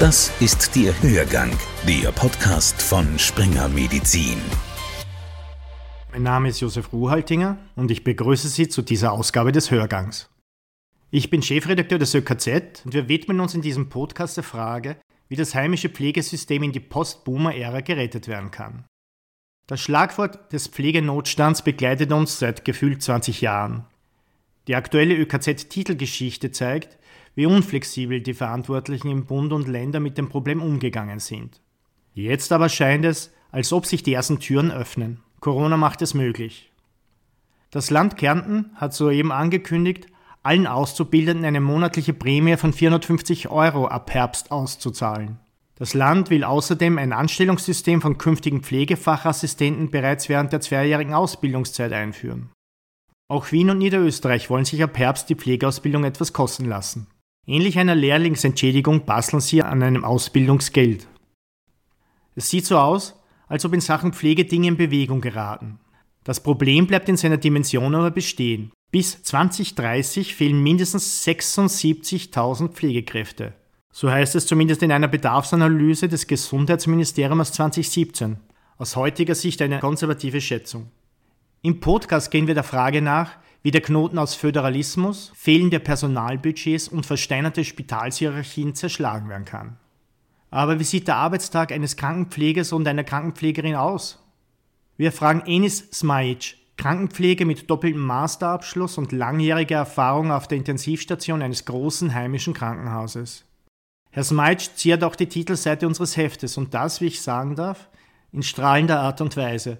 [0.00, 1.50] Das ist der Hörgang,
[1.88, 4.36] der Podcast von Springer Medizin.
[6.12, 10.28] Mein Name ist Josef Ruhaltinger und ich begrüße Sie zu dieser Ausgabe des Hörgangs.
[11.10, 14.98] Ich bin Chefredakteur des ÖKZ und wir widmen uns in diesem Podcast der Frage,
[15.30, 18.84] wie das heimische Pflegesystem in die Post-Boomer-Ära gerettet werden kann.
[19.66, 23.86] Das Schlagwort des Pflegenotstands begleitet uns seit gefühlt 20 Jahren.
[24.68, 26.98] Die aktuelle ÖKZ-Titelgeschichte zeigt,
[27.36, 31.60] wie unflexibel die Verantwortlichen im Bund und Länder mit dem Problem umgegangen sind.
[32.14, 35.20] Jetzt aber scheint es, als ob sich die ersten Türen öffnen.
[35.40, 36.72] Corona macht es möglich.
[37.70, 40.06] Das Land Kärnten hat soeben angekündigt,
[40.42, 45.38] allen Auszubildenden eine monatliche Prämie von 450 Euro ab Herbst auszuzahlen.
[45.74, 52.50] Das Land will außerdem ein Anstellungssystem von künftigen Pflegefachassistenten bereits während der zweijährigen Ausbildungszeit einführen.
[53.28, 57.08] Auch Wien und Niederösterreich wollen sich ab Herbst die Pflegeausbildung etwas kosten lassen.
[57.48, 61.06] Ähnlich einer Lehrlingsentschädigung basteln sie an einem Ausbildungsgeld.
[62.34, 63.14] Es sieht so aus,
[63.46, 65.78] als ob in Sachen Pflege Dinge in Bewegung geraten.
[66.24, 68.72] Das Problem bleibt in seiner Dimension aber bestehen.
[68.90, 73.54] Bis 2030 fehlen mindestens 76.000 Pflegekräfte.
[73.92, 78.38] So heißt es zumindest in einer Bedarfsanalyse des Gesundheitsministeriums aus 2017.
[78.76, 80.90] Aus heutiger Sicht eine konservative Schätzung.
[81.62, 87.04] Im Podcast gehen wir der Frage nach, wie der Knoten aus Föderalismus, fehlende Personalbudgets und
[87.04, 89.76] versteinerte Spitalshierarchien zerschlagen werden kann.
[90.52, 94.24] Aber wie sieht der Arbeitstag eines Krankenpflegers und einer Krankenpflegerin aus?
[94.96, 101.64] Wir fragen Enis Smajic, Krankenpflege mit doppeltem Masterabschluss und langjähriger Erfahrung auf der Intensivstation eines
[101.64, 103.46] großen heimischen Krankenhauses.
[104.12, 107.88] Herr Smajic ziert auch die Titelseite unseres Heftes und das, wie ich sagen darf,
[108.30, 109.78] in strahlender Art und Weise.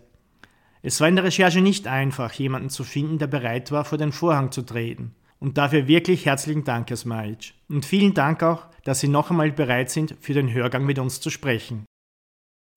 [0.86, 4.12] Es war in der Recherche nicht einfach, jemanden zu finden, der bereit war, vor den
[4.12, 5.16] Vorhang zu treten.
[5.40, 7.54] Und dafür wirklich herzlichen Dank, Herr Smajic.
[7.68, 11.20] Und vielen Dank auch, dass Sie noch einmal bereit sind, für den Hörgang mit uns
[11.20, 11.86] zu sprechen.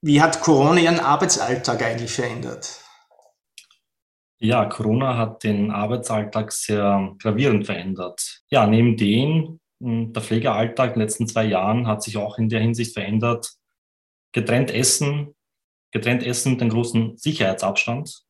[0.02, 2.82] Wie hat Corona Ihren Arbeitsalltag eigentlich verändert?
[4.40, 8.42] Ja, Corona hat den Arbeitsalltag sehr gravierend verändert.
[8.48, 12.48] Ja, neben dem, hm, der Pflegealltag in den letzten zwei Jahren hat sich auch in
[12.48, 13.52] der Hinsicht verändert.
[14.32, 15.36] Getrennt essen,
[15.92, 18.22] getrennt essen mit einem großen Sicherheitsabstand.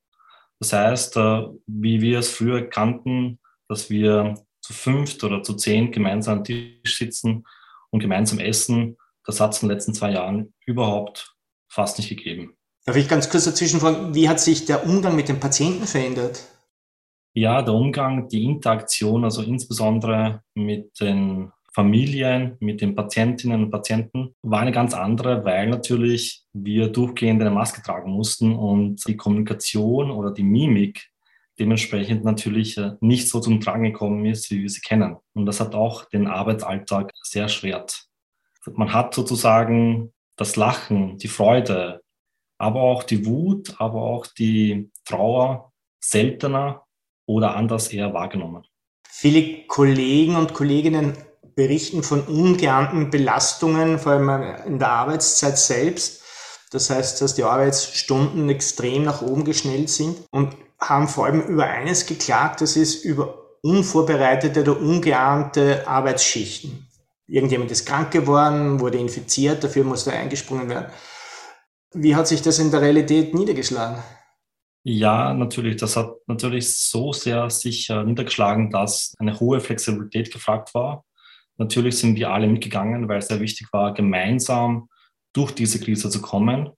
[0.58, 5.90] Das heißt, äh, wie wir es früher kannten, dass wir zu fünft oder zu zehn
[5.90, 7.44] gemeinsam am Tisch sitzen
[7.90, 11.34] und gemeinsam essen, das hat es in den letzten zwei Jahren überhaupt
[11.68, 12.56] fast nicht gegeben.
[12.84, 16.44] Darf ich ganz kurz dazwischen fragen, wie hat sich der Umgang mit den Patienten verändert?
[17.32, 24.34] Ja, der Umgang, die Interaktion, also insbesondere mit den Familien, mit den Patientinnen und Patienten,
[24.42, 30.10] war eine ganz andere, weil natürlich wir durchgehend eine Maske tragen mussten und die Kommunikation
[30.10, 31.10] oder die Mimik
[31.60, 35.16] dementsprechend natürlich äh, nicht so zum Tragen gekommen ist, wie wir sie kennen.
[35.34, 38.06] Und das hat auch den Arbeitsalltag sehr schwert.
[38.72, 42.00] Man hat sozusagen das Lachen, die Freude,
[42.58, 46.84] aber auch die Wut, aber auch die Trauer seltener
[47.26, 48.64] oder anders eher wahrgenommen.
[49.06, 51.16] Viele Kollegen und Kolleginnen
[51.60, 54.30] berichten von ungeahnten Belastungen, vor allem
[54.64, 56.22] in der Arbeitszeit selbst.
[56.70, 61.64] Das heißt, dass die Arbeitsstunden extrem nach oben geschnellt sind und haben vor allem über
[61.64, 66.88] eines geklagt, das ist über unvorbereitete oder ungeahnte Arbeitsschichten.
[67.26, 70.86] Irgendjemand ist krank geworden, wurde infiziert, dafür musste eingesprungen werden.
[71.92, 74.02] Wie hat sich das in der Realität niedergeschlagen?
[74.82, 75.76] Ja, natürlich.
[75.76, 81.04] Das hat natürlich so sehr sich niedergeschlagen, dass eine hohe Flexibilität gefragt war.
[81.60, 84.88] Natürlich sind wir alle mitgegangen, weil es sehr wichtig war, gemeinsam
[85.34, 86.70] durch diese Krise zu kommen,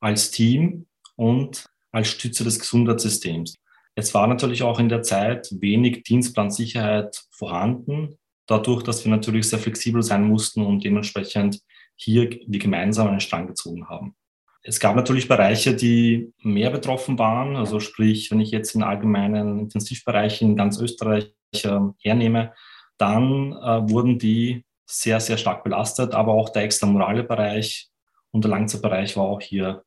[0.00, 3.58] als Team und als Stütze des Gesundheitssystems.
[3.94, 8.16] Es war natürlich auch in der Zeit wenig Dienstplansicherheit vorhanden,
[8.46, 11.60] dadurch, dass wir natürlich sehr flexibel sein mussten und dementsprechend
[11.96, 14.14] hier wir gemeinsam einen Strang gezogen haben.
[14.62, 17.54] Es gab natürlich Bereiche, die mehr betroffen waren.
[17.54, 22.54] Also sprich, wenn ich jetzt in allgemeinen Intensivbereichen in ganz Österreich äh, hernehme,
[23.02, 26.14] dann äh, wurden die sehr, sehr stark belastet.
[26.14, 27.90] Aber auch der extramorale Bereich
[28.30, 29.82] und der Langzeitbereich war auch hier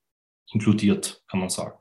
[0.52, 1.74] inkludiert, kann man sagen.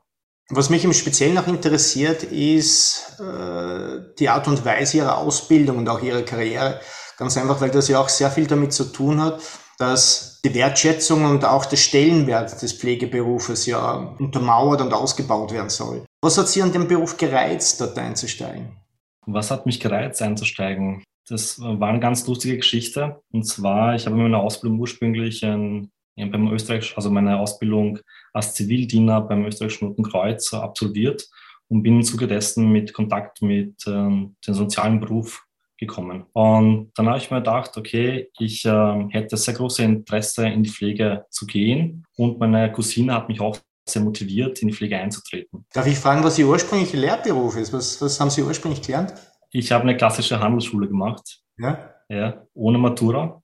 [0.49, 5.89] Was mich im Speziellen noch interessiert, ist äh, die Art und Weise ihrer Ausbildung und
[5.89, 6.79] auch ihrer Karriere.
[7.17, 9.41] Ganz einfach, weil das ja auch sehr viel damit zu tun hat,
[9.79, 16.05] dass die Wertschätzung und auch der Stellenwert des Pflegeberufes ja untermauert und ausgebaut werden soll.
[16.21, 18.77] Was hat Sie an dem Beruf gereizt, dort einzusteigen?
[19.25, 21.03] Was hat mich gereizt, einzusteigen?
[21.27, 23.21] Das war eine ganz lustige Geschichte.
[23.31, 27.99] Und zwar, ich habe meine Ausbildung ursprünglich in ja, beim Österreich, also meine Ausbildung
[28.33, 31.27] als Zivildiener beim österreichischen Roten Kreuz absolviert
[31.67, 35.45] und bin im Zuge dessen mit Kontakt mit ähm, dem sozialen Beruf
[35.77, 36.25] gekommen.
[36.31, 40.69] Und dann habe ich mir gedacht, okay, ich äh, hätte sehr große Interesse in die
[40.69, 43.57] Pflege zu gehen und meine Cousine hat mich auch
[43.87, 45.65] sehr motiviert, in die Pflege einzutreten.
[45.73, 47.71] Darf ich fragen, was Ihr ursprünglicher Lehrberuf ist?
[47.73, 49.13] Was, was haben Sie ursprünglich gelernt?
[49.57, 51.39] Ich habe eine klassische Handelsschule gemacht.
[51.57, 51.93] Ja?
[52.09, 53.41] Ja, ohne Matura.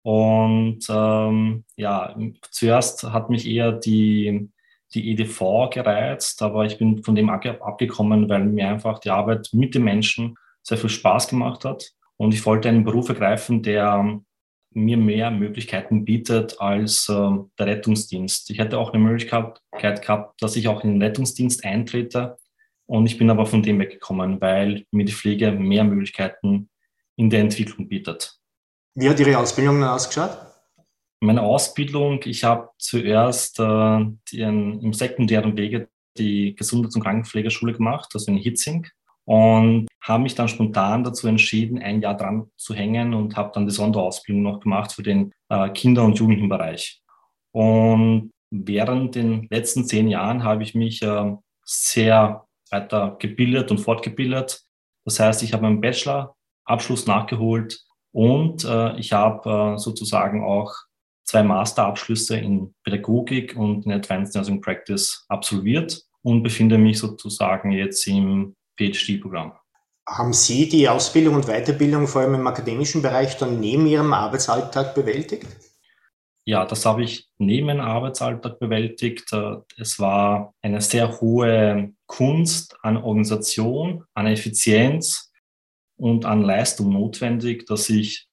[0.00, 2.16] Und ähm, ja,
[2.50, 4.50] zuerst hat mich eher die,
[4.94, 9.74] die EDV gereizt, aber ich bin von dem abgekommen, weil mir einfach die Arbeit mit
[9.74, 11.92] den Menschen sehr viel Spaß gemacht hat.
[12.16, 14.18] Und ich wollte einen Beruf ergreifen, der
[14.70, 18.48] mir mehr Möglichkeiten bietet als äh, der Rettungsdienst.
[18.48, 22.38] Ich hätte auch eine Möglichkeit gehabt, dass ich auch in den Rettungsdienst eintrete.
[22.92, 26.68] Und ich bin aber von dem weggekommen, weil mir die Pflege mehr Möglichkeiten
[27.16, 28.38] in der Entwicklung bietet.
[28.94, 30.36] Wie hat Ihre Ausbildung dann ausgeschaut?
[31.18, 38.10] Meine Ausbildung, ich habe zuerst äh, den, im sekundären Wege die Gesundheits- und Krankenpflegeschule gemacht,
[38.12, 38.86] also in Hitzing
[39.24, 43.64] und habe mich dann spontan dazu entschieden, ein Jahr dran zu hängen und habe dann
[43.64, 47.00] die Sonderausbildung noch gemacht für den äh, Kinder- und Jugendlichenbereich.
[47.52, 51.34] Und während den letzten zehn Jahren habe ich mich äh,
[51.64, 54.62] sehr weiter gebildet und fortgebildet.
[55.04, 60.72] Das heißt, ich habe meinen Bachelor-Abschluss nachgeholt und äh, ich habe äh, sozusagen auch
[61.24, 68.06] zwei Masterabschlüsse in Pädagogik und in Advanced Nursing Practice absolviert und befinde mich sozusagen jetzt
[68.06, 69.52] im PhD-Programm.
[70.08, 74.94] Haben Sie die Ausbildung und Weiterbildung vor allem im akademischen Bereich dann neben Ihrem Arbeitsalltag
[74.94, 75.46] bewältigt?
[76.44, 79.32] Ja, das habe ich neben meinem Arbeitsalltag bewältigt.
[79.32, 85.32] Äh, es war eine sehr hohe Kunst an Organisation, an Effizienz
[85.96, 88.28] und an Leistung notwendig, dass ich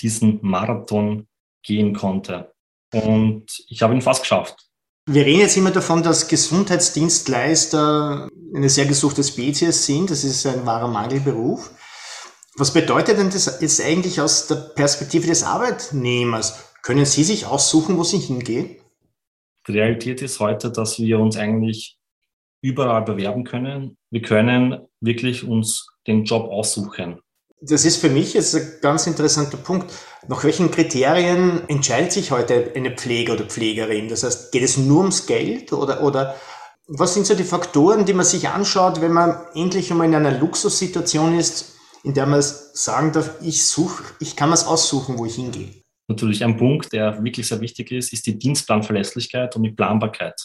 [0.00, 1.28] diesen Marathon
[1.62, 2.54] gehen konnte.
[2.90, 4.56] Und ich habe ihn fast geschafft.
[5.04, 10.10] Wir reden jetzt immer davon, dass Gesundheitsdienstleister eine sehr gesuchte Spezies sind.
[10.10, 11.70] Das ist ein wahrer Mangelberuf.
[12.56, 16.72] Was bedeutet denn das jetzt eigentlich aus der Perspektive des Arbeitnehmers?
[16.82, 18.76] Können Sie sich aussuchen, wo Sie hingehen?
[19.66, 21.97] Die Realität ist heute, dass wir uns eigentlich
[22.60, 23.96] überall bewerben können.
[24.10, 27.20] Wir können wirklich uns den Job aussuchen
[27.60, 29.92] das ist für mich jetzt ein ganz interessanter Punkt.
[30.28, 34.08] Nach welchen Kriterien entscheidet sich heute eine Pfleger oder Pflegerin?
[34.08, 36.36] Das heißt, geht es nur ums Geld oder, oder
[36.86, 40.38] was sind so die Faktoren, die man sich anschaut, wenn man endlich einmal in einer
[40.38, 45.26] Luxussituation ist, in der man sagen darf, ich suche, ich kann mir es aussuchen, wo
[45.26, 45.82] ich hingehe?
[46.06, 50.40] Natürlich ein Punkt, der wirklich sehr wichtig ist, ist die Dienstplanverlässlichkeit und die Planbarkeit.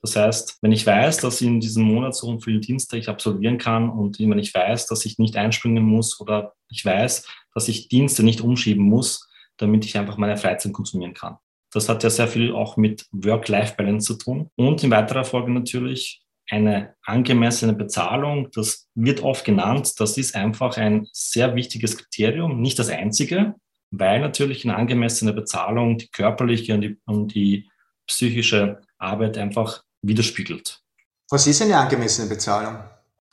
[0.00, 3.58] Das heißt, wenn ich weiß, dass in diesem Monat so und viele Dienste ich absolvieren
[3.58, 7.88] kann und wenn ich weiß, dass ich nicht einspringen muss oder ich weiß, dass ich
[7.88, 11.38] Dienste nicht umschieben muss, damit ich einfach meine Freizeit konsumieren kann.
[11.72, 14.50] Das hat ja sehr viel auch mit Work-Life-Balance zu tun.
[14.56, 18.48] Und in weiterer Folge natürlich eine angemessene Bezahlung.
[18.52, 20.00] Das wird oft genannt.
[20.00, 23.54] Das ist einfach ein sehr wichtiges Kriterium, nicht das einzige,
[23.90, 27.68] weil natürlich eine angemessene Bezahlung die körperliche und die, und die
[28.06, 30.82] psychische Arbeit einfach widerspiegelt.
[31.30, 32.82] Was ist eine angemessene Bezahlung?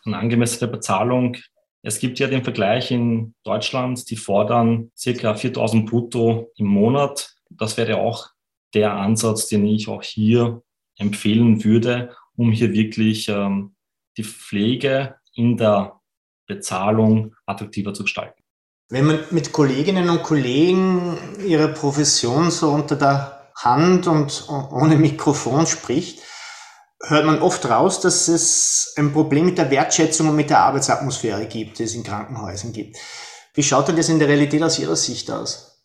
[0.04, 1.38] Eine angemessene Bezahlung.
[1.82, 7.36] Es gibt ja den Vergleich in Deutschland, die fordern circa 4000 brutto im Monat.
[7.50, 8.30] Das wäre auch
[8.74, 10.62] der Ansatz, den ich auch hier
[10.98, 13.76] empfehlen würde, um hier wirklich ähm,
[14.18, 16.00] die Pflege in der
[16.48, 18.42] Bezahlung attraktiver zu gestalten.
[18.90, 25.66] Wenn man mit Kolleginnen und Kollegen ihrer Profession so unter der Hand und ohne Mikrofon
[25.66, 26.22] spricht,
[27.04, 31.46] hört man oft raus, dass es ein Problem mit der Wertschätzung und mit der Arbeitsatmosphäre
[31.48, 32.98] gibt, die es in Krankenhäusern gibt.
[33.54, 35.84] Wie schaut denn das in der Realität aus Ihrer Sicht aus?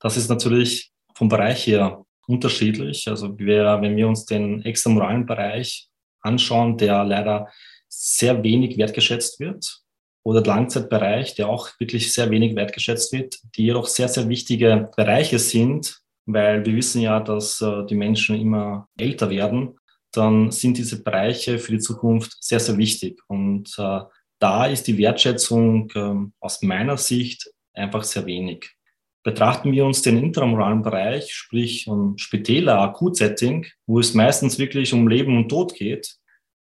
[0.00, 3.08] Das ist natürlich vom Bereich her unterschiedlich.
[3.08, 5.88] Also wir, wenn wir uns den extramoralen Bereich
[6.20, 7.48] anschauen, der leider
[7.88, 9.82] sehr wenig wertgeschätzt wird,
[10.22, 14.90] oder der Langzeitbereich, der auch wirklich sehr wenig wertgeschätzt wird, die jedoch sehr, sehr wichtige
[14.96, 19.79] Bereiche sind, weil wir wissen ja, dass äh, die Menschen immer älter werden
[20.12, 23.20] dann sind diese Bereiche für die Zukunft sehr, sehr wichtig.
[23.28, 24.00] Und äh,
[24.38, 28.70] da ist die Wertschätzung äh, aus meiner Sicht einfach sehr wenig.
[29.22, 35.08] Betrachten wir uns den intramoralen Bereich, sprich um Spitäler, Akutsetting, wo es meistens wirklich um
[35.08, 36.20] Leben und Tod geht,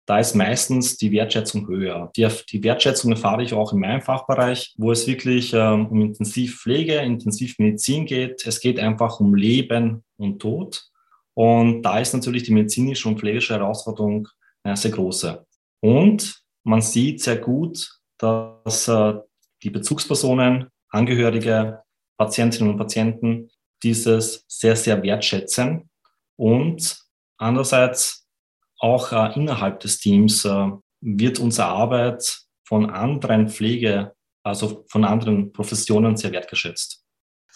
[0.06, 2.10] da ist meistens die Wertschätzung höher.
[2.16, 6.94] Die, die Wertschätzung erfahre ich auch in meinem Fachbereich, wo es wirklich ähm, um Intensivpflege,
[6.98, 8.46] Intensivmedizin geht.
[8.46, 10.88] Es geht einfach um Leben und Tod.
[11.36, 14.28] Und da ist natürlich die medizinische und pflegerische Herausforderung
[14.62, 15.46] eine sehr große.
[15.80, 19.14] Und man sieht sehr gut, dass äh,
[19.62, 21.82] die Bezugspersonen, Angehörige,
[22.16, 23.50] Patientinnen und Patienten
[23.82, 25.90] dieses sehr, sehr wertschätzen.
[26.36, 26.98] Und
[27.36, 28.26] andererseits
[28.78, 34.16] auch äh, innerhalb des Teams äh, wird unsere Arbeit von anderen Pflege
[34.46, 37.04] also von anderen Professionen sehr wertgeschätzt.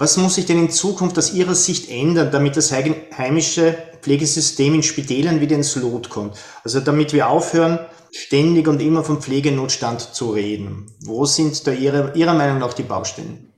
[0.01, 4.83] Was muss sich denn in Zukunft aus Ihrer Sicht ändern, damit das heimische Pflegesystem in
[4.83, 6.39] Spitälern wieder ins Lot kommt?
[6.65, 7.79] Also damit wir aufhören,
[8.11, 10.91] ständig und immer vom Pflegenotstand zu reden.
[11.05, 13.53] Wo sind da Ihre, Ihrer Meinung nach die Baustellen?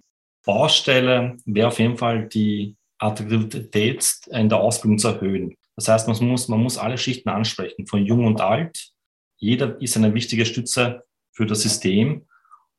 [0.44, 5.54] Baustelle wäre auf jeden Fall die Attraktivität in der Ausbildung zu erhöhen.
[5.76, 8.88] Das heißt, man muss, man muss alle Schichten ansprechen, von jung und alt.
[9.36, 12.26] Jeder ist eine wichtige Stütze für das System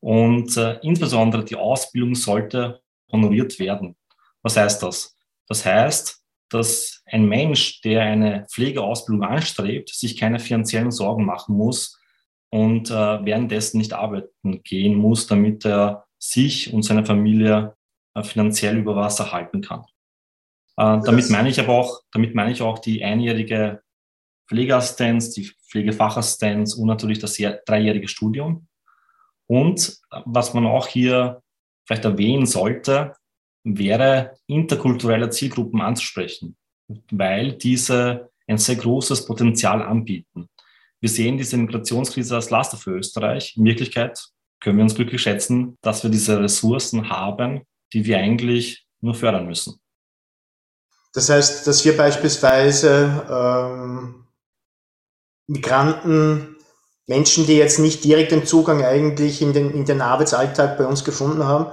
[0.01, 2.82] und äh, insbesondere die Ausbildung sollte
[3.13, 3.95] honoriert werden.
[4.41, 5.15] Was heißt das?
[5.47, 11.99] Das heißt, dass ein Mensch, der eine Pflegeausbildung anstrebt, sich keine finanziellen Sorgen machen muss
[12.49, 12.93] und äh,
[13.25, 17.75] währenddessen nicht arbeiten gehen muss, damit er sich und seine Familie
[18.13, 19.81] äh, finanziell über Wasser halten kann.
[20.77, 23.81] Äh, damit meine ich aber auch, damit meine ich auch die einjährige
[24.47, 28.67] Pflegeassistenz, die Pflegefachassistenz und natürlich das dreijährige Studium.
[29.47, 31.42] Und äh, was man auch hier
[31.85, 33.15] vielleicht erwähnen sollte,
[33.63, 36.57] wäre interkulturelle Zielgruppen anzusprechen,
[37.11, 40.49] weil diese ein sehr großes Potenzial anbieten.
[40.99, 43.55] Wir sehen diese Migrationskrise als Laster für Österreich.
[43.57, 44.21] In Wirklichkeit
[44.59, 47.61] können wir uns glücklich schätzen, dass wir diese Ressourcen haben,
[47.91, 49.79] die wir eigentlich nur fördern müssen.
[51.13, 54.25] Das heißt, dass wir beispielsweise ähm,
[55.47, 56.52] Migranten,
[57.13, 61.03] Menschen, die jetzt nicht direkt den Zugang eigentlich in den, in den Arbeitsalltag bei uns
[61.03, 61.71] gefunden haben,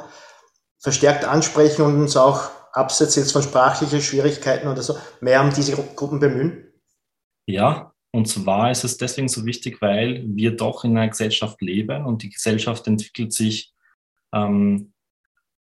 [0.79, 5.73] verstärkt ansprechen und uns auch abseits jetzt von sprachlichen Schwierigkeiten oder so mehr um diese
[5.73, 6.67] Gruppen bemühen?
[7.47, 12.05] Ja, und zwar ist es deswegen so wichtig, weil wir doch in einer Gesellschaft leben
[12.05, 13.73] und die Gesellschaft entwickelt sich,
[14.35, 14.93] ähm,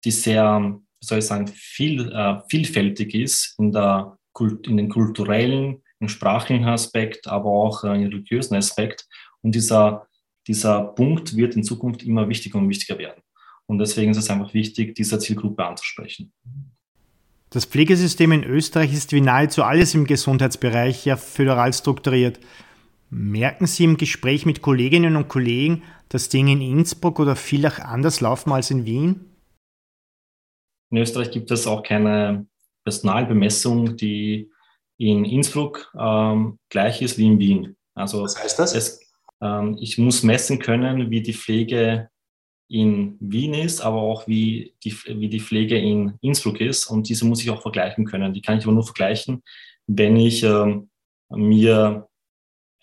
[0.04, 4.18] die sehr soll ich sagen, viel, äh, vielfältig ist in, der,
[4.64, 9.08] in den kulturellen, im sprachlichen Aspekt, aber auch äh, im religiösen Aspekt.
[9.44, 10.08] Und dieser,
[10.48, 13.22] dieser Punkt wird in Zukunft immer wichtiger und wichtiger werden.
[13.66, 16.32] Und deswegen ist es einfach wichtig, diese Zielgruppe anzusprechen.
[17.50, 22.40] Das Pflegesystem in Österreich ist wie nahezu alles im Gesundheitsbereich ja föderal strukturiert.
[23.10, 28.20] Merken Sie im Gespräch mit Kolleginnen und Kollegen, dass Dinge in Innsbruck oder Villach anders
[28.20, 29.32] laufen als in Wien?
[30.92, 32.48] In Österreich gibt es auch keine
[32.84, 34.50] Personalbemessung, die
[34.98, 37.76] in Innsbruck ähm, gleich ist wie in Wien.
[37.94, 38.74] Also Was heißt das?
[38.74, 39.00] Es,
[39.78, 42.10] ich muss messen können, wie die Pflege
[42.70, 46.88] in Wien ist, aber auch wie die, wie die Pflege in Innsbruck ist.
[46.88, 48.34] Und diese muss ich auch vergleichen können.
[48.34, 49.44] Die kann ich aber nur vergleichen,
[49.88, 50.90] wenn ich ähm,
[51.30, 52.08] mir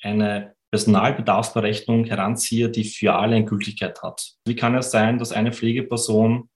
[0.03, 4.35] eine Personalbedarfsberechnung heranziehe, die für alle eine Gültigkeit hat.
[4.47, 6.49] Wie kann es sein, dass eine Pflegeperson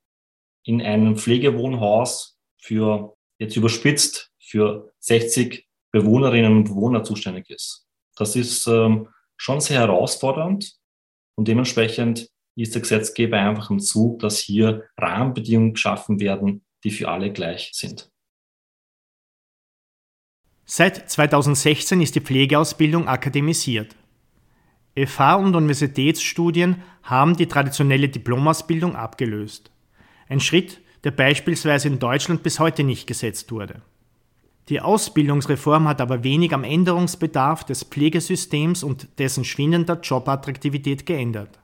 [0.64, 7.86] in einem Pflegewohnhaus für, jetzt überspitzt, für 60 Bewohnerinnen und Bewohner zuständig ist.
[8.16, 10.74] Das ist ähm, schon sehr herausfordernd
[11.36, 17.08] und dementsprechend ist der Gesetzgeber einfach im Zug, dass hier Rahmenbedingungen geschaffen werden, die für
[17.08, 18.10] alle gleich sind.
[20.64, 23.96] Seit 2016 ist die Pflegeausbildung akademisiert.
[24.96, 29.70] FH und Universitätsstudien haben die traditionelle Diplomausbildung abgelöst.
[30.28, 33.80] Ein Schritt, der beispielsweise in Deutschland bis heute nicht gesetzt wurde.
[34.68, 41.58] Die Ausbildungsreform hat aber wenig am Änderungsbedarf des Pflegesystems und dessen schwindender Jobattraktivität geändert.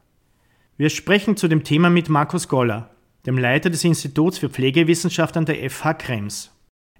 [0.78, 2.90] Wir sprechen zu dem Thema mit Markus Goller,
[3.26, 6.50] dem Leiter des Instituts für Pflegewissenschaft an der FH Krems.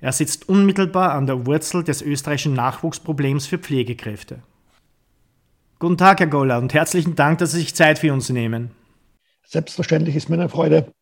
[0.01, 4.43] Er sitzt unmittelbar an der Wurzel des österreichischen Nachwuchsproblems für Pflegekräfte.
[5.79, 8.71] Guten Tag, Herr Goller, und herzlichen Dank, dass Sie sich Zeit für uns nehmen.
[9.47, 10.93] Selbstverständlich ist mir eine Freude.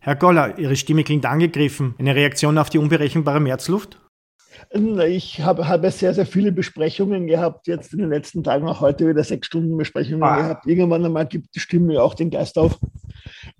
[0.00, 1.94] Herr Goller, Ihre Stimme klingt angegriffen.
[1.98, 3.98] Eine Reaktion auf die unberechenbare Märzluft?
[5.06, 9.08] Ich habe, habe sehr, sehr viele Besprechungen gehabt, jetzt in den letzten Tagen, auch heute
[9.08, 10.36] wieder sechs Stunden Besprechungen ah.
[10.36, 10.66] gehabt.
[10.66, 12.78] Irgendwann einmal gibt die Stimme auch den Geist auf,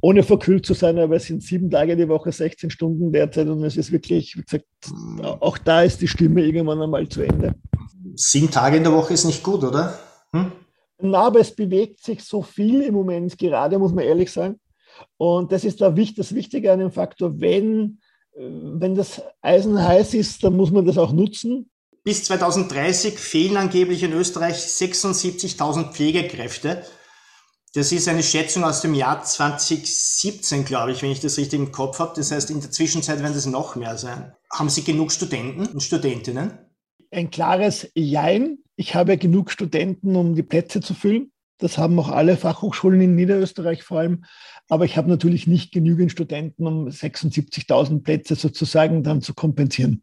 [0.00, 3.62] ohne verkühlt zu sein, aber es sind sieben Tage die Woche, 16 Stunden derzeit und
[3.64, 4.66] es ist wirklich, wie gesagt,
[5.40, 7.54] auch da ist die Stimme irgendwann einmal zu Ende.
[8.16, 9.98] Sieben Tage in der Woche ist nicht gut, oder?
[10.32, 10.52] Hm?
[11.00, 14.60] Na, aber es bewegt sich so viel im Moment gerade, muss man ehrlich sagen.
[15.16, 17.98] Und das ist da das Wichtige an dem Faktor, wenn,
[18.36, 21.70] wenn das Eisen heiß ist, dann muss man das auch nutzen.
[22.02, 26.84] Bis 2030 fehlen angeblich in Österreich 76.000 Pflegekräfte.
[27.74, 31.72] Das ist eine Schätzung aus dem Jahr 2017, glaube ich, wenn ich das richtig im
[31.72, 32.12] Kopf habe.
[32.14, 34.32] Das heißt, in der Zwischenzeit werden es noch mehr sein.
[34.52, 36.58] Haben Sie genug Studenten und Studentinnen?
[37.10, 38.58] Ein klares Jein.
[38.76, 41.32] Ich habe genug Studenten, um die Plätze zu füllen.
[41.58, 44.24] Das haben auch alle Fachhochschulen in Niederösterreich vor allem.
[44.68, 50.02] Aber ich habe natürlich nicht genügend Studenten, um 76.000 Plätze sozusagen dann zu kompensieren.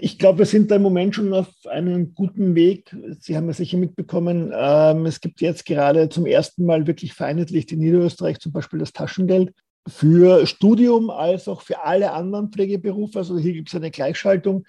[0.00, 2.94] Ich glaube, wir sind da im Moment schon auf einem guten Weg.
[3.20, 7.72] Sie haben ja sicher mitbekommen, ähm, es gibt jetzt gerade zum ersten Mal wirklich vereinheitlicht
[7.72, 9.54] in Niederösterreich zum Beispiel das Taschengeld
[9.88, 13.18] für Studium als auch für alle anderen Pflegeberufe.
[13.18, 14.64] Also hier gibt es eine Gleichschaltung.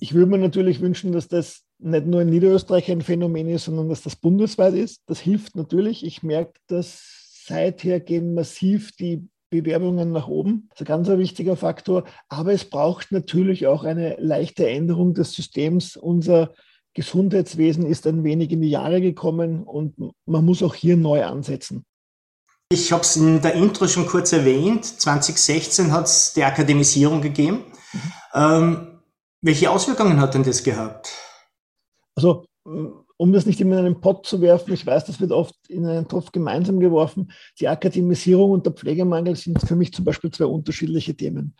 [0.00, 3.90] Ich würde mir natürlich wünschen, dass das nicht nur in Niederösterreich ein Phänomen ist, sondern
[3.90, 5.02] dass das bundesweit ist.
[5.06, 6.04] Das hilft natürlich.
[6.04, 10.68] Ich merke, dass seither gehen massiv die Bewerbungen nach oben.
[10.70, 12.04] Das ist ein ganz wichtiger Faktor.
[12.28, 15.96] Aber es braucht natürlich auch eine leichte Änderung des Systems.
[15.96, 16.52] Unser
[16.94, 21.84] Gesundheitswesen ist ein wenig in die Jahre gekommen und man muss auch hier neu ansetzen.
[22.68, 24.84] Ich habe es in der Intro schon kurz erwähnt.
[24.84, 27.64] 2016 hat es die Akademisierung gegeben.
[27.92, 28.12] Mhm.
[28.34, 29.00] Ähm,
[29.40, 31.12] welche Auswirkungen hat denn das gehabt?
[32.16, 32.44] Also,
[33.16, 35.86] um das nicht immer in einen Pott zu werfen, ich weiß, das wird oft in
[35.86, 37.32] einen Topf gemeinsam geworfen.
[37.60, 41.54] Die Akademisierung und der Pflegemangel sind für mich zum Beispiel zwei unterschiedliche Themen.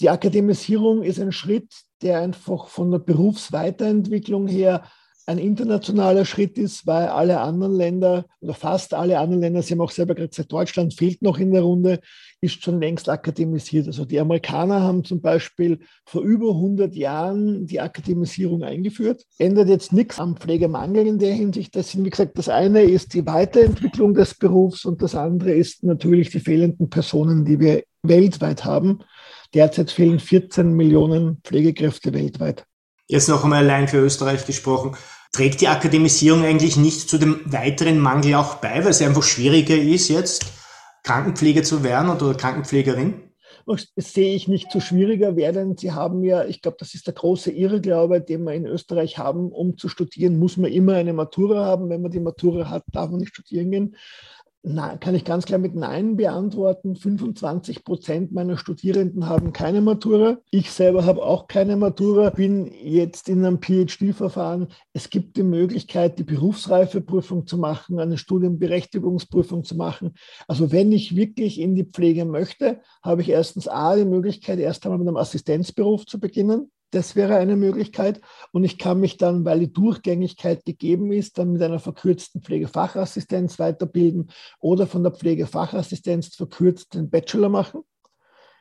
[0.00, 4.84] Die Akademisierung ist ein Schritt, der einfach von der Berufsweiterentwicklung her
[5.26, 9.80] ein internationaler Schritt ist, weil alle anderen Länder oder fast alle anderen Länder, Sie haben
[9.80, 12.00] auch selber gerade gesagt, Deutschland fehlt noch in der Runde,
[12.40, 13.86] ist schon längst akademisiert.
[13.86, 19.24] Also die Amerikaner haben zum Beispiel vor über 100 Jahren die Akademisierung eingeführt.
[19.38, 21.74] Ändert jetzt nichts am Pflegemangel in der Hinsicht.
[21.74, 25.82] Das sind, wie gesagt, das eine ist die Weiterentwicklung des Berufs und das andere ist
[25.82, 29.00] natürlich die fehlenden Personen, die wir weltweit haben.
[29.54, 32.66] Derzeit fehlen 14 Millionen Pflegekräfte weltweit.
[33.06, 34.96] Jetzt noch einmal allein für Österreich gesprochen.
[35.34, 39.76] Trägt die Akademisierung eigentlich nicht zu dem weiteren Mangel auch bei, weil es einfach schwieriger
[39.76, 40.46] ist, jetzt
[41.02, 43.14] Krankenpfleger zu werden oder Krankenpflegerin?
[43.66, 45.76] Das sehe ich nicht so schwieriger werden.
[45.76, 49.50] Sie haben ja, ich glaube, das ist der große Irrglaube, den wir in Österreich haben,
[49.50, 51.88] um zu studieren, muss man immer eine Matura haben.
[51.88, 53.96] Wenn man die Matura hat, darf man nicht studieren gehen.
[54.66, 56.96] Nein, kann ich ganz klar mit Nein beantworten.
[56.96, 60.38] 25 Prozent meiner Studierenden haben keine Matura.
[60.50, 64.68] Ich selber habe auch keine Matura, bin jetzt in einem PhD-Verfahren.
[64.94, 70.14] Es gibt die Möglichkeit, die Berufsreifeprüfung zu machen, eine Studienberechtigungsprüfung zu machen.
[70.48, 74.86] Also wenn ich wirklich in die Pflege möchte, habe ich erstens A, die Möglichkeit, erst
[74.86, 76.70] einmal mit einem Assistenzberuf zu beginnen.
[76.94, 78.20] Das wäre eine Möglichkeit.
[78.52, 83.58] Und ich kann mich dann, weil die Durchgängigkeit gegeben ist, dann mit einer verkürzten Pflegefachassistenz
[83.58, 84.30] weiterbilden
[84.60, 87.80] oder von der Pflegefachassistenz verkürzt den Bachelor machen.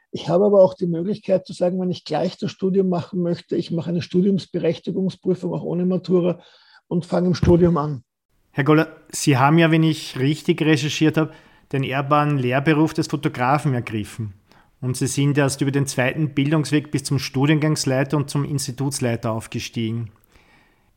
[0.10, 3.56] Ich habe aber auch die Möglichkeit zu sagen, wenn ich gleich das Studium machen möchte,
[3.56, 6.40] ich mache eine Studiumsberechtigungsprüfung auch ohne Matura
[6.88, 8.04] und fange im Studium an.
[8.50, 11.34] Herr Goller, Sie haben ja, wenn ich richtig recherchiert habe,
[11.72, 14.34] den ehrbaren Lehrberuf des Fotografen ergriffen.
[14.84, 20.12] Und Sie sind erst über den zweiten Bildungsweg bis zum Studiengangsleiter und zum Institutsleiter aufgestiegen.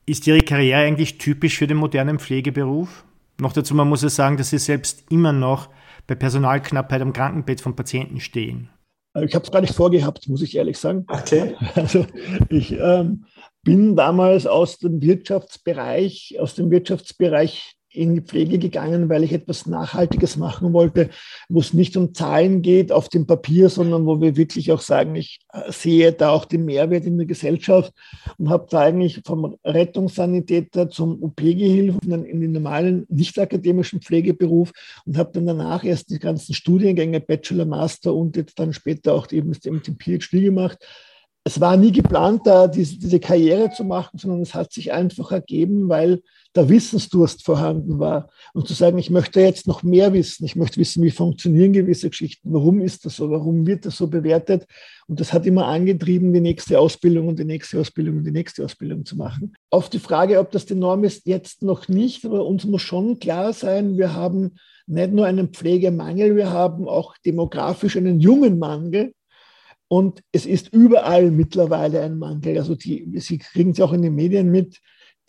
[0.07, 3.05] Ist Ihre Karriere eigentlich typisch für den modernen Pflegeberuf?
[3.41, 5.69] Noch dazu, man muss ja sagen, dass Sie selbst immer noch
[6.09, 8.71] bei Personalknappheit am Krankenbett von Patienten stehen.
[9.23, 11.05] Ich habe es gar nicht vorgehabt, muss ich ehrlich sagen.
[11.07, 11.55] Okay.
[11.77, 12.07] Also
[12.49, 13.27] ich ähm,
[13.63, 19.67] bin damals aus dem Wirtschaftsbereich, aus dem Wirtschaftsbereich in die Pflege gegangen, weil ich etwas
[19.67, 21.11] Nachhaltiges machen wollte,
[21.49, 25.15] wo es nicht um Zahlen geht auf dem Papier, sondern wo wir wirklich auch sagen,
[25.15, 27.93] ich äh, sehe da auch den Mehrwert in der Gesellschaft
[28.39, 34.73] und habe da eigentlich vom Rettungssanitäter zum OP-Gehilfen in den normalen, nicht akademischen Pflegeberuf
[35.05, 39.31] und habe dann danach erst die ganzen Studiengänge, Bachelor, Master und jetzt dann später auch
[39.33, 40.79] eben den PhD gemacht
[41.47, 45.31] es war nie geplant, da diese, diese, Karriere zu machen, sondern es hat sich einfach
[45.31, 46.21] ergeben, weil
[46.57, 48.31] der Wissensdurst vorhanden war.
[48.53, 52.11] Und zu sagen, ich möchte jetzt noch mehr wissen, ich möchte wissen, wie funktionieren gewisse
[52.11, 54.67] Geschichten, warum ist das so, warum wird das so bewertet.
[55.07, 58.65] Und das hat immer angetrieben, die nächste Ausbildung und die nächste Ausbildung und die nächste
[58.65, 59.55] Ausbildung zu machen.
[59.71, 63.21] Auf die Frage, ob das die Norm ist, jetzt noch nicht, aber uns muss schon
[63.21, 64.57] klar sein, wir haben
[64.89, 69.13] nicht nur einen Pflegemangel, wir haben auch demografisch einen jungen Mangel.
[69.89, 72.59] Und es ist überall mittlerweile ein Mangel.
[72.59, 74.81] Also die, Sie kriegen es auch in den Medien mit.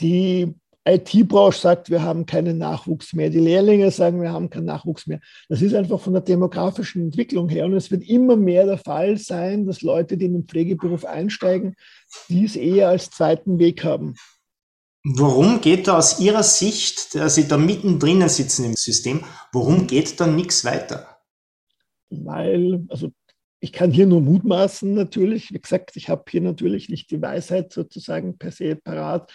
[0.01, 0.55] Die
[0.87, 3.29] IT-Branche sagt, wir haben keinen Nachwuchs mehr.
[3.29, 5.19] Die Lehrlinge sagen, wir haben keinen Nachwuchs mehr.
[5.49, 7.65] Das ist einfach von der demografischen Entwicklung her.
[7.65, 11.75] Und es wird immer mehr der Fall sein, dass Leute, die in den Pflegeberuf einsteigen,
[12.29, 14.15] dies eher als zweiten Weg haben.
[15.03, 20.19] Warum geht da aus Ihrer Sicht, dass Sie da mittendrin sitzen im System, warum geht
[20.19, 21.17] da nichts weiter?
[22.09, 23.11] Weil, also
[23.59, 25.51] ich kann hier nur mutmaßen natürlich.
[25.51, 29.31] Wie gesagt, ich habe hier natürlich nicht die Weisheit sozusagen per se parat.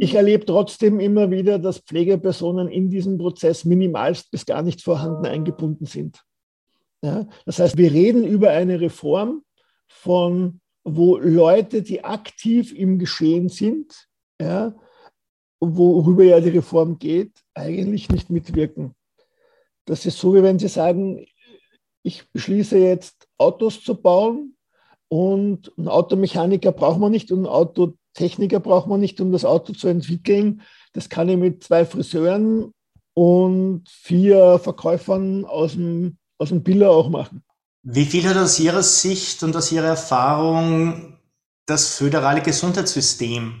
[0.00, 5.26] Ich erlebe trotzdem immer wieder, dass Pflegepersonen in diesem Prozess minimalst bis gar nicht vorhanden
[5.26, 6.22] eingebunden sind.
[7.02, 9.44] Ja, das heißt, wir reden über eine Reform
[9.86, 14.08] von, wo Leute, die aktiv im Geschehen sind,
[14.40, 14.74] ja,
[15.60, 18.94] worüber ja die Reform geht, eigentlich nicht mitwirken.
[19.84, 21.26] Das ist so, wie wenn Sie sagen,
[22.02, 24.56] ich beschließe jetzt Autos zu bauen,
[25.08, 29.72] Und einen Automechaniker braucht man nicht und einen Autotechniker braucht man nicht, um das Auto
[29.72, 30.62] zu entwickeln.
[30.92, 32.72] Das kann ich mit zwei Friseuren
[33.14, 37.42] und vier Verkäufern aus dem, aus dem Biller auch machen.
[37.82, 41.16] Wie viel hat aus Ihrer Sicht und aus Ihrer Erfahrung
[41.64, 43.54] das föderale Gesundheitssystem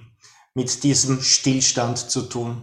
[0.54, 2.62] mit diesem Stillstand zu tun?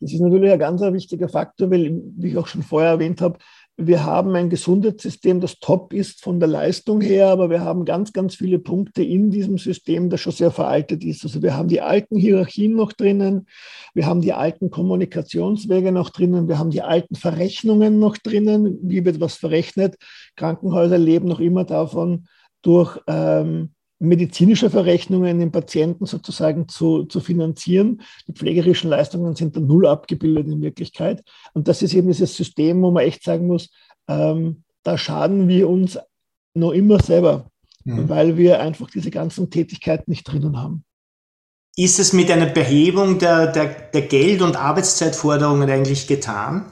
[0.00, 3.38] Das ist natürlich ein ganz wichtiger Faktor, weil, wie ich auch schon vorher erwähnt habe,
[3.86, 8.12] wir haben ein Gesundheitssystem, das top ist von der Leistung her, aber wir haben ganz,
[8.12, 11.24] ganz viele Punkte in diesem System, das schon sehr veraltet ist.
[11.24, 13.46] Also wir haben die alten Hierarchien noch drinnen,
[13.94, 19.04] wir haben die alten Kommunikationswege noch drinnen, wir haben die alten Verrechnungen noch drinnen, wie
[19.04, 19.96] wird was verrechnet.
[20.36, 22.26] Krankenhäuser leben noch immer davon,
[22.62, 28.00] durch ähm, medizinische Verrechnungen den Patienten sozusagen zu, zu finanzieren.
[28.26, 31.22] Die pflegerischen Leistungen sind dann null abgebildet in Wirklichkeit.
[31.52, 33.70] Und das ist eben dieses System, wo man echt sagen muss,
[34.08, 35.98] ähm, da schaden wir uns
[36.54, 37.50] noch immer selber,
[37.84, 38.08] mhm.
[38.08, 40.84] weil wir einfach diese ganzen Tätigkeiten nicht drinnen haben.
[41.76, 46.66] Ist es mit einer Behebung der, der, der Geld- und Arbeitszeitforderungen eigentlich getan?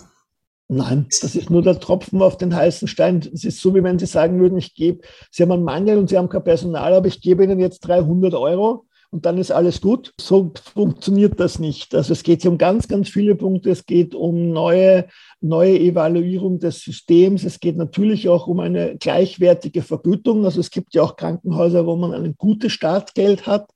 [0.70, 3.20] Nein, das ist nur der Tropfen auf den heißen Stein.
[3.33, 5.00] Es ist so, wie wenn Sie sagen würden, ich gebe,
[5.31, 8.35] Sie haben einen Mangel und Sie haben kein Personal, aber ich gebe Ihnen jetzt 300
[8.35, 10.12] Euro und dann ist alles gut.
[10.20, 11.94] So funktioniert das nicht.
[11.94, 13.70] Also es geht hier um ganz, ganz viele Punkte.
[13.70, 15.07] Es geht um neue,
[15.40, 17.44] neue Evaluierung des Systems.
[17.44, 20.44] Es geht natürlich auch um eine gleichwertige Vergütung.
[20.44, 23.70] Also es gibt ja auch Krankenhäuser, wo man ein gutes Startgeld hat.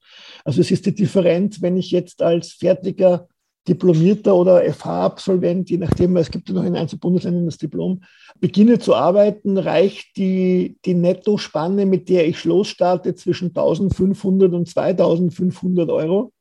[0.44, 3.28] Also es ist die Differenz, wenn ich jetzt als fertiger
[3.68, 8.03] Diplomierter oder FH-Absolvent, je nachdem, es gibt ja noch in einzelnen Bundesländern das Diplom,
[8.40, 15.90] beginne zu arbeiten, reicht die, die Nettospanne, mit der ich losstarte, zwischen 1500 und 2500
[15.90, 16.33] Euro.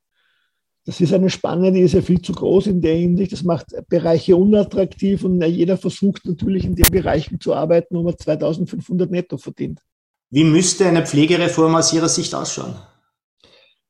[0.84, 3.30] Das ist eine Spanne, die ist ja viel zu groß in der Hinsicht.
[3.30, 8.18] Das macht Bereiche unattraktiv und jeder versucht natürlich in den Bereichen zu arbeiten, wo man
[8.18, 9.80] 2500 netto verdient.
[10.30, 12.74] Wie müsste eine Pflegereform aus Ihrer Sicht ausschauen?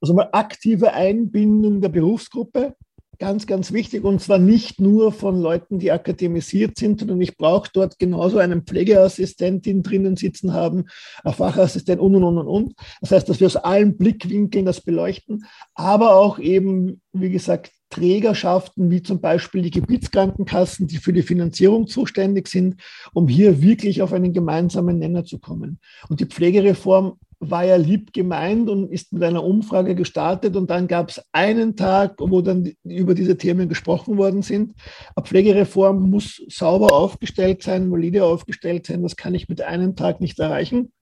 [0.03, 2.75] Also mal aktive Einbindung der Berufsgruppe,
[3.23, 7.71] ganz, ganz wichtig und zwar nicht nur von Leuten, die akademisiert sind, sondern ich brauche
[7.73, 10.87] dort genauso einen Pflegeassistentin drinnen sitzen haben,
[11.23, 12.75] ein Fachassistent und, und, und, und.
[13.01, 15.45] Das heißt, dass wir aus allen Blickwinkeln das beleuchten,
[15.77, 21.87] aber auch eben, wie gesagt, Trägerschaften wie zum Beispiel die Gebietskrankenkassen, die für die Finanzierung
[21.87, 22.83] zuständig sind,
[23.13, 25.79] um hier wirklich auf einen gemeinsamen Nenner zu kommen.
[26.09, 30.87] Und die Pflegereform war ja lieb gemeint und ist mit einer Umfrage gestartet und dann
[30.87, 34.75] gab es einen Tag, wo dann über diese Themen gesprochen worden sind.
[35.17, 39.03] Eine Pflegereform muss sauber aufgestellt sein, valide aufgestellt sein.
[39.03, 40.93] Das kann ich mit einem Tag nicht erreichen,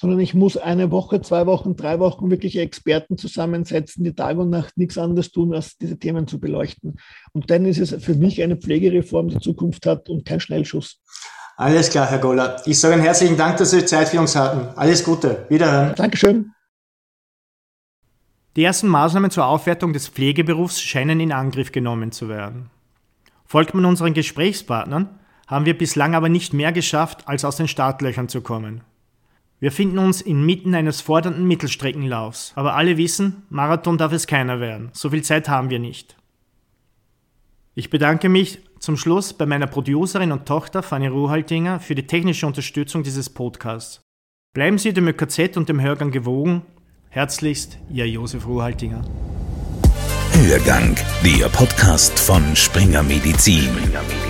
[0.00, 4.48] sondern ich muss eine Woche, zwei Wochen, drei Wochen wirklich Experten zusammensetzen, die Tag und
[4.48, 6.96] Nacht nichts anderes tun, als diese Themen zu beleuchten.
[7.32, 11.02] Und dann ist es für mich eine Pflegereform, die Zukunft hat und kein Schnellschuss.
[11.60, 12.56] Alles klar, Herr Goller.
[12.64, 14.74] Ich sage einen herzlichen Dank, dass Sie Zeit für uns hatten.
[14.78, 15.44] Alles Gute.
[15.50, 15.94] Wiederhören.
[15.94, 16.52] Dankeschön.
[18.56, 22.70] Die ersten Maßnahmen zur Aufwertung des Pflegeberufs scheinen in Angriff genommen zu werden.
[23.44, 25.10] Folgt man unseren Gesprächspartnern,
[25.48, 28.80] haben wir bislang aber nicht mehr geschafft, als aus den Startlöchern zu kommen.
[29.58, 34.88] Wir finden uns inmitten eines fordernden Mittelstreckenlaufs, aber alle wissen, Marathon darf es keiner werden.
[34.94, 36.16] So viel Zeit haben wir nicht.
[37.80, 42.46] Ich bedanke mich zum Schluss bei meiner Producerin und Tochter Fanny Ruhaltinger für die technische
[42.46, 44.02] Unterstützung dieses Podcasts.
[44.52, 46.60] Bleiben Sie dem ÖKZ und dem Hörgang gewogen.
[47.08, 49.02] Herzlichst, Ihr Josef Ruhaltinger.
[50.34, 53.62] Hörgang, der Podcast von Springer Medizin.
[53.62, 54.29] Springer Medizin.